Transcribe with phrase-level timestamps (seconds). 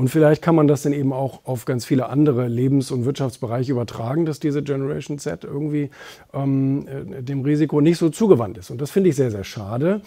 [0.00, 3.72] Und vielleicht kann man das dann eben auch auf ganz viele andere Lebens- und Wirtschaftsbereiche
[3.72, 5.90] übertragen, dass diese Generation Z irgendwie
[6.32, 8.70] ähm, äh, dem Risiko nicht so zugewandt ist.
[8.70, 10.00] Und das finde ich sehr, sehr schade.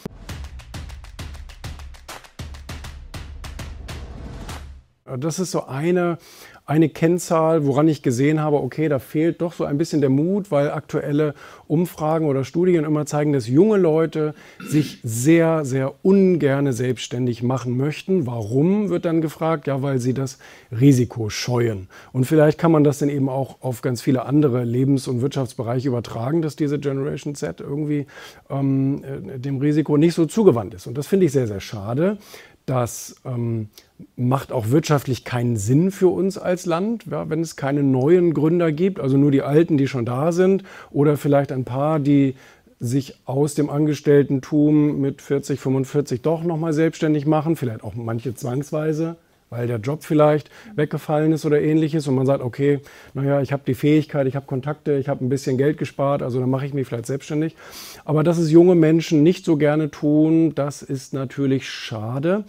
[5.17, 6.17] Das ist so eine
[6.65, 10.49] eine Kennzahl, woran ich gesehen habe, okay, da fehlt doch so ein bisschen der Mut,
[10.49, 11.33] weil aktuelle
[11.67, 14.33] Umfragen oder Studien immer zeigen, dass junge Leute
[14.65, 18.25] sich sehr, sehr ungerne selbstständig machen möchten.
[18.25, 19.67] Warum wird dann gefragt?
[19.67, 20.37] Ja, weil sie das
[20.71, 21.89] Risiko scheuen.
[22.13, 25.89] Und vielleicht kann man das dann eben auch auf ganz viele andere Lebens- und Wirtschaftsbereiche
[25.89, 28.05] übertragen, dass diese Generation Z irgendwie
[28.49, 30.87] ähm, äh, dem Risiko nicht so zugewandt ist.
[30.87, 32.19] Und das finde ich sehr, sehr schade.
[32.65, 33.69] Das ähm,
[34.15, 38.71] macht auch wirtschaftlich keinen Sinn für uns als Land, ja, wenn es keine neuen Gründer
[38.71, 42.35] gibt, also nur die Alten, die schon da sind oder vielleicht ein paar, die
[42.79, 49.15] sich aus dem Angestellten-Tum mit 40, 45 doch nochmal selbstständig machen, vielleicht auch manche zwangsweise,
[49.53, 52.79] weil der Job vielleicht weggefallen ist oder ähnliches und man sagt, okay,
[53.13, 56.39] naja, ich habe die Fähigkeit, ich habe Kontakte, ich habe ein bisschen Geld gespart, also
[56.39, 57.55] dann mache ich mich vielleicht selbstständig.
[58.03, 62.45] Aber dass es junge Menschen nicht so gerne tun, das ist natürlich schade.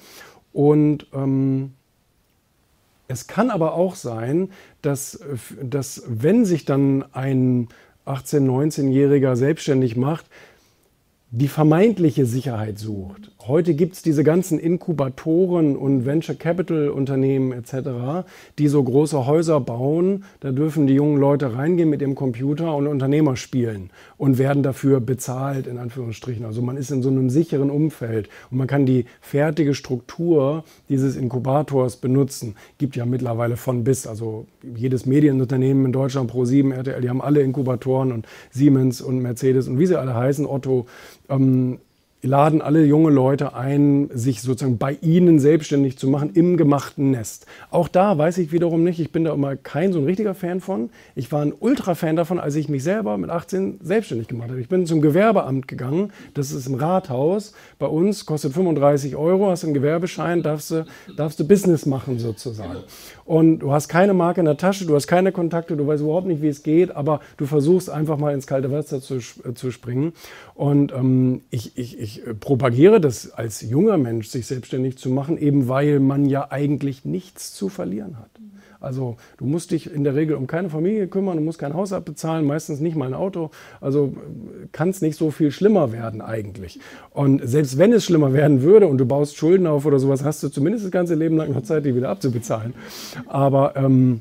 [0.52, 1.72] Und ähm,
[3.06, 4.48] es kann aber auch sein,
[4.80, 5.20] dass,
[5.62, 7.68] dass wenn sich dann ein
[8.06, 10.26] 18-, 19-Jähriger selbstständig macht,
[11.36, 13.32] die vermeintliche Sicherheit sucht.
[13.46, 18.24] Heute gibt es diese ganzen Inkubatoren und Venture Capital Unternehmen etc.,
[18.56, 20.24] die so große Häuser bauen.
[20.40, 25.00] Da dürfen die jungen Leute reingehen mit ihrem Computer und Unternehmer spielen und werden dafür
[25.00, 26.44] bezahlt, in Anführungsstrichen.
[26.44, 31.16] Also man ist in so einem sicheren Umfeld und man kann die fertige Struktur dieses
[31.16, 32.54] Inkubators benutzen.
[32.78, 34.06] Gibt ja mittlerweile von bis.
[34.06, 34.46] Also
[34.76, 39.80] jedes Medienunternehmen in Deutschland, Pro7, RTL, die haben alle Inkubatoren und Siemens und Mercedes und
[39.80, 40.86] wie sie alle heißen, Otto
[41.28, 41.78] ähm,
[42.24, 47.46] laden alle junge Leute ein, sich sozusagen bei ihnen selbstständig zu machen im gemachten Nest.
[47.70, 50.60] Auch da weiß ich wiederum nicht, ich bin da immer kein so ein richtiger Fan
[50.60, 50.90] von.
[51.14, 54.60] Ich war ein Ultra-Fan davon, als ich mich selber mit 18 selbstständig gemacht habe.
[54.60, 57.52] Ich bin zum Gewerbeamt gegangen, das ist im Rathaus.
[57.78, 60.86] Bei uns kostet 35 Euro, hast einen Gewerbeschein, darfst du,
[61.16, 62.84] darfst du Business machen sozusagen.
[63.24, 66.26] Und du hast keine Marke in der Tasche, du hast keine Kontakte, du weißt überhaupt
[66.26, 69.70] nicht, wie es geht, aber du versuchst einfach mal ins kalte Wasser zu, äh, zu
[69.70, 70.12] springen.
[70.54, 75.68] Und ähm, ich, ich, ich propagiere das als junger Mensch, sich selbstständig zu machen, eben
[75.68, 78.30] weil man ja eigentlich nichts zu verlieren hat.
[78.84, 81.92] Also du musst dich in der Regel um keine Familie kümmern, du musst kein Haus
[81.92, 83.50] abbezahlen, meistens nicht mal ein Auto.
[83.80, 84.14] Also
[84.72, 86.78] kann es nicht so viel schlimmer werden eigentlich.
[87.10, 90.42] Und selbst wenn es schlimmer werden würde und du baust Schulden auf oder sowas, hast
[90.42, 92.74] du zumindest das ganze Leben lang noch Zeit, die wieder abzubezahlen.
[93.26, 94.20] Aber ähm,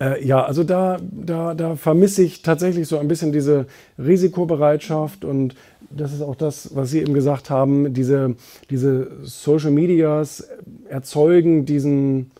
[0.00, 3.66] äh, ja, also da, da, da vermisse ich tatsächlich so ein bisschen diese
[3.98, 5.54] Risikobereitschaft und
[5.90, 8.34] das ist auch das, was Sie eben gesagt haben, diese,
[8.70, 10.48] diese Social Medias
[10.88, 12.32] erzeugen diesen,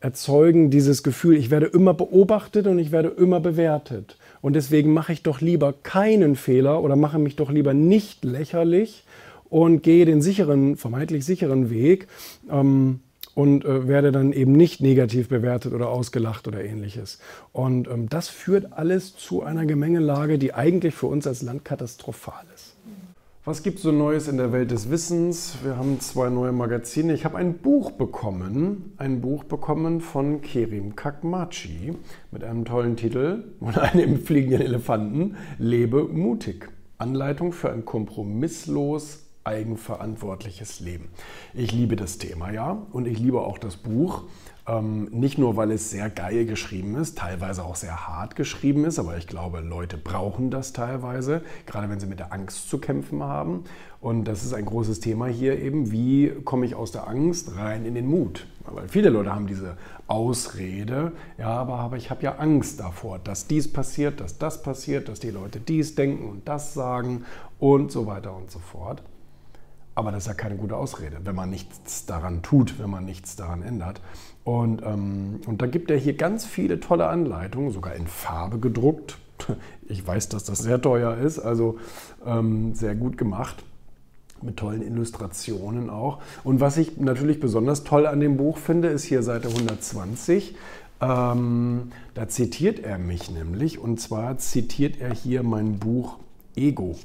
[0.00, 4.16] erzeugen dieses Gefühl, ich werde immer beobachtet und ich werde immer bewertet.
[4.40, 9.04] Und deswegen mache ich doch lieber keinen Fehler oder mache mich doch lieber nicht lächerlich
[9.48, 12.06] und gehe den sicheren, vermeintlich sicheren Weg.
[12.50, 13.00] Ähm,
[13.38, 17.20] und äh, werde dann eben nicht negativ bewertet oder ausgelacht oder ähnliches.
[17.52, 22.42] Und ähm, das führt alles zu einer Gemengelage, die eigentlich für uns als Land katastrophal
[22.52, 22.67] ist.
[23.48, 25.56] Was gibt es so Neues in der Welt des Wissens?
[25.64, 27.14] Wir haben zwei neue Magazine.
[27.14, 31.94] Ich habe ein Buch bekommen, ein Buch bekommen von Kerim Kakmachi
[32.30, 35.36] mit einem tollen Titel und einem fliegenden Elefanten.
[35.56, 36.68] Lebe mutig.
[36.98, 41.08] Anleitung für ein kompromisslos eigenverantwortliches Leben.
[41.54, 44.24] Ich liebe das Thema, ja, und ich liebe auch das Buch.
[44.68, 48.98] Ähm, nicht nur, weil es sehr geil geschrieben ist, teilweise auch sehr hart geschrieben ist,
[48.98, 53.22] aber ich glaube, Leute brauchen das teilweise, gerade wenn sie mit der Angst zu kämpfen
[53.22, 53.64] haben.
[54.00, 57.86] Und das ist ein großes Thema hier eben, wie komme ich aus der Angst rein
[57.86, 58.46] in den Mut?
[58.66, 63.46] Weil viele Leute haben diese Ausrede, ja, aber, aber ich habe ja Angst davor, dass
[63.46, 67.24] dies passiert, dass das passiert, dass die Leute dies denken und das sagen
[67.58, 69.02] und so weiter und so fort.
[69.98, 73.34] Aber das ist ja keine gute Ausrede, wenn man nichts daran tut, wenn man nichts
[73.34, 74.00] daran ändert.
[74.44, 79.18] Und, ähm, und da gibt er hier ganz viele tolle Anleitungen, sogar in Farbe gedruckt.
[79.88, 81.78] Ich weiß, dass das sehr teuer ist, also
[82.24, 83.64] ähm, sehr gut gemacht.
[84.40, 86.20] Mit tollen Illustrationen auch.
[86.44, 90.54] Und was ich natürlich besonders toll an dem Buch finde, ist hier Seite 120.
[91.00, 93.80] Ähm, da zitiert er mich nämlich.
[93.80, 96.18] Und zwar zitiert er hier mein Buch
[96.58, 96.96] Ego,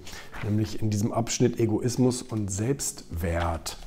[0.44, 3.78] nämlich in diesem Abschnitt Egoismus und Selbstwert.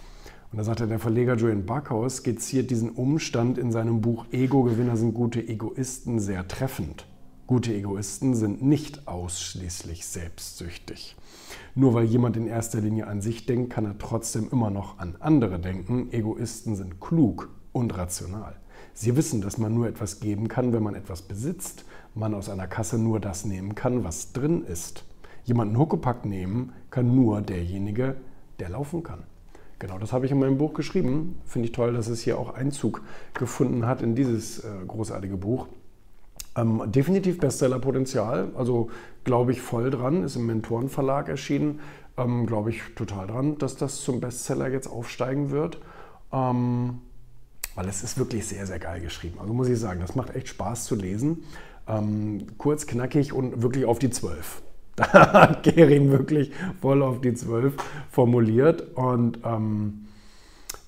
[0.53, 5.13] Und da sagte der Verleger Julian Backhaus, skizziert diesen Umstand in seinem Buch Ego-Gewinner sind
[5.13, 7.07] gute Egoisten sehr treffend.
[7.47, 11.15] Gute Egoisten sind nicht ausschließlich selbstsüchtig.
[11.75, 15.17] Nur weil jemand in erster Linie an sich denkt, kann er trotzdem immer noch an
[15.21, 16.13] andere denken.
[16.13, 18.57] Egoisten sind klug und rational.
[18.95, 21.85] Sie wissen, dass man nur etwas geben kann, wenn man etwas besitzt.
[22.15, 25.05] Man aus einer Kasse nur das nehmen kann, was drin ist.
[25.47, 28.17] Jemanden Huckepack nehmen kann nur derjenige,
[28.59, 29.23] der laufen kann.
[29.79, 31.39] Genau, das habe ich in meinem Buch geschrieben.
[31.45, 33.03] Finde ich toll, dass es hier auch Einzug
[33.33, 35.69] gefunden hat in dieses äh, großartige Buch.
[36.57, 38.91] Ähm, definitiv Bestsellerpotenzial, also
[39.23, 41.81] glaube ich voll dran, ist im Mentorenverlag erschienen.
[42.17, 45.79] Ähm, glaube ich total dran, dass das zum Bestseller jetzt aufsteigen wird.
[46.33, 46.99] Ähm,
[47.77, 49.39] weil es ist wirklich sehr, sehr geil geschrieben.
[49.39, 51.45] Also muss ich sagen, das macht echt Spaß zu lesen.
[51.87, 54.63] Ähm, kurz, knackig und wirklich auf die Zwölf.
[55.13, 56.51] Da hat Gerin wirklich
[56.81, 57.75] voll auf die Zwölf
[58.11, 58.97] formuliert.
[58.97, 60.07] Und ähm,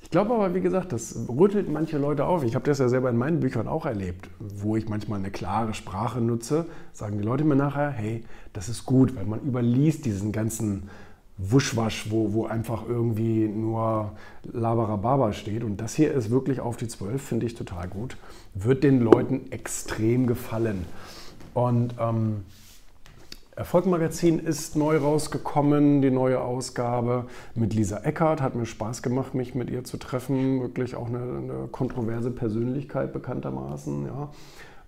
[0.00, 2.42] ich glaube aber, wie gesagt, das rüttelt manche Leute auf.
[2.42, 5.74] Ich habe das ja selber in meinen Büchern auch erlebt, wo ich manchmal eine klare
[5.74, 6.64] Sprache nutze,
[6.94, 8.24] sagen die Leute mir nachher, hey,
[8.54, 10.88] das ist gut, weil man überliest diesen ganzen
[11.36, 14.12] Wuschwasch, wo, wo einfach irgendwie nur
[14.50, 15.62] Labarababa steht.
[15.62, 18.16] Und das hier ist wirklich auf die 12, finde ich total gut.
[18.54, 20.86] Wird den Leuten extrem gefallen.
[21.52, 22.44] Und ähm,
[23.58, 27.26] Erfolgmagazin ist neu rausgekommen, die neue Ausgabe
[27.56, 28.40] mit Lisa Eckert.
[28.40, 30.60] Hat mir Spaß gemacht, mich mit ihr zu treffen.
[30.60, 34.06] Wirklich auch eine, eine kontroverse Persönlichkeit bekanntermaßen.
[34.06, 34.30] Ja.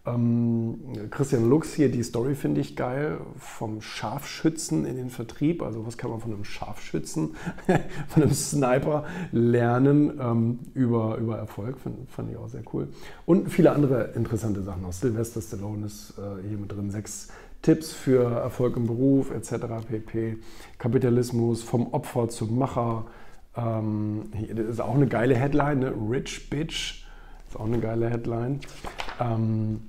[0.06, 0.78] Ähm,
[1.10, 5.64] Christian Lux hier, die Story finde ich geil, vom Scharfschützen in den Vertrieb.
[5.64, 7.34] Also was kann man von einem Scharfschützen,
[8.06, 12.86] von einem Sniper lernen ähm, über, über Erfolg, find, fand ich auch sehr cool.
[13.26, 14.84] Und viele andere interessante Sachen.
[14.84, 17.30] Auch Sylvester Stallone ist äh, hier mit drin, sechs
[17.62, 19.86] Tipps für Erfolg im Beruf etc.
[19.88, 20.38] pp.
[20.78, 23.06] Kapitalismus vom Opfer zum Macher.
[23.56, 25.94] Ähm, das ist auch eine geile Headline, ne?
[26.10, 27.04] Rich Bitch.
[27.48, 28.60] Ist auch eine geile Headline.
[29.20, 29.80] Ähm,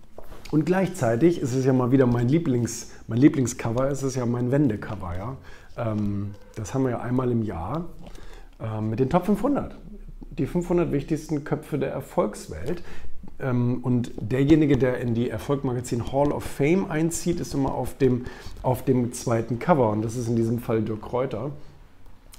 [0.52, 4.52] und gleichzeitig ist es ja mal wieder mein, Lieblings, mein Lieblingscover, ist es ja mein
[4.52, 5.16] Wendecover.
[5.16, 5.38] Ja?
[5.78, 7.86] Ähm, das haben wir ja einmal im Jahr
[8.60, 9.78] äh, mit den Top 500.
[10.32, 12.84] Die 500 wichtigsten Köpfe der Erfolgswelt.
[13.42, 18.26] Ähm, und derjenige, der in die Erfolgmagazin Hall of Fame einzieht, ist immer auf dem,
[18.62, 19.90] auf dem zweiten Cover.
[19.90, 21.52] Und das ist in diesem Fall Dirk Kräuter.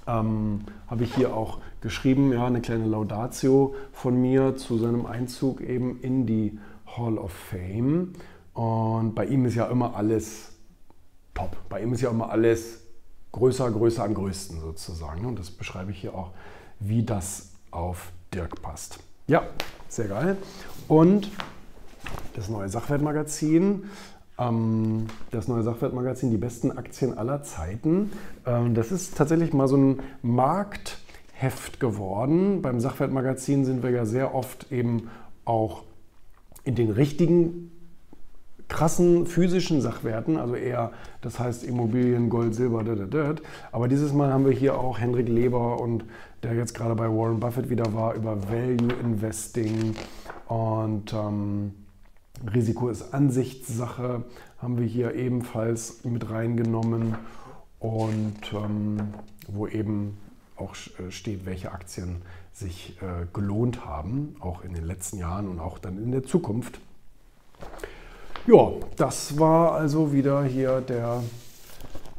[0.06, 5.60] Ähm, Habe ich hier auch geschrieben, ja, eine kleine Laudatio von mir zu seinem Einzug
[5.60, 8.12] eben in die Hall of Fame.
[8.54, 10.52] Und bei ihm ist ja immer alles
[11.34, 11.56] top.
[11.68, 12.80] Bei ihm ist ja immer alles
[13.32, 15.24] größer, größer am größten sozusagen.
[15.24, 16.30] Und das beschreibe ich hier auch,
[16.78, 18.98] wie das auf Dirk passt.
[19.26, 19.44] Ja,
[19.94, 20.36] sehr geil.
[20.88, 21.30] Und
[22.34, 23.84] das neue Sachwertmagazin.
[24.38, 28.12] Ähm, das neue Sachwertmagazin, die besten Aktien aller Zeiten.
[28.46, 32.62] Ähm, das ist tatsächlich mal so ein Marktheft geworden.
[32.62, 35.10] Beim Sachwertmagazin sind wir ja sehr oft eben
[35.44, 35.82] auch
[36.64, 37.71] in den richtigen
[38.72, 43.34] krassen physischen Sachwerten, also eher, das heißt Immobilien, Gold, Silber, da, da, da.
[43.70, 46.04] aber dieses Mal haben wir hier auch Henrik Leber und
[46.42, 49.94] der jetzt gerade bei Warren Buffett wieder war, über Value Investing
[50.48, 51.74] und ähm,
[52.52, 54.24] Risiko ist Ansichtssache,
[54.56, 57.16] haben wir hier ebenfalls mit reingenommen
[57.78, 58.96] und ähm,
[59.48, 60.16] wo eben
[60.56, 62.22] auch äh, steht, welche Aktien
[62.54, 66.80] sich äh, gelohnt haben, auch in den letzten Jahren und auch dann in der Zukunft.
[68.44, 71.22] Ja, das war also wieder hier der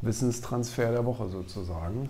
[0.00, 2.08] Wissenstransfer der Woche sozusagen.